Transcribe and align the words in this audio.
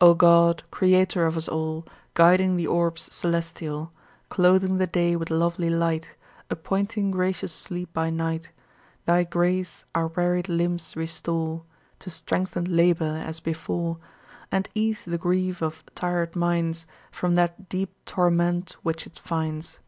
"O 0.00 0.14
God, 0.14 0.62
Creator 0.70 1.26
of 1.26 1.36
us 1.36 1.48
all, 1.48 1.84
Guiding 2.14 2.54
the 2.54 2.68
orbs 2.68 3.12
celestial, 3.12 3.90
Clothing 4.28 4.78
the 4.78 4.86
day 4.86 5.16
with 5.16 5.28
lovely 5.28 5.68
light, 5.70 6.10
Appointing 6.48 7.10
gracious 7.10 7.52
sleep 7.52 7.92
by 7.92 8.08
night: 8.08 8.52
Thy 9.06 9.24
grace 9.24 9.84
our 9.92 10.06
wearied 10.06 10.48
limbs 10.48 10.94
restore 10.96 11.64
To 11.98 12.10
strengthened 12.10 12.68
labor, 12.68 13.16
as 13.26 13.40
before, 13.40 13.98
And 14.52 14.68
ease 14.76 15.04
the 15.04 15.18
grief 15.18 15.60
of 15.60 15.82
tired 15.96 16.36
minds 16.36 16.86
From 17.10 17.34
that 17.34 17.68
deep 17.68 17.90
torment 18.04 18.76
which 18.84 19.04
it 19.04 19.18
finds." 19.18 19.80